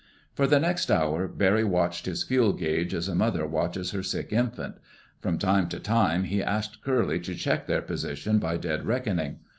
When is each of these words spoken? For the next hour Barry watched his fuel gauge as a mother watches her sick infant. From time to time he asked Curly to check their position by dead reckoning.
For 0.33 0.47
the 0.47 0.59
next 0.59 0.89
hour 0.89 1.27
Barry 1.27 1.63
watched 1.63 2.07
his 2.07 2.23
fuel 2.23 2.53
gauge 2.53 2.91
as 2.95 3.07
a 3.07 3.13
mother 3.13 3.45
watches 3.45 3.91
her 3.91 4.01
sick 4.01 4.33
infant. 4.33 4.73
From 5.19 5.37
time 5.37 5.69
to 5.69 5.79
time 5.79 6.23
he 6.23 6.41
asked 6.41 6.81
Curly 6.81 7.19
to 7.19 7.35
check 7.35 7.67
their 7.67 7.83
position 7.83 8.39
by 8.39 8.57
dead 8.57 8.83
reckoning. 8.87 9.41